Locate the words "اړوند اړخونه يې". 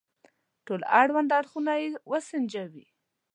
0.99-1.89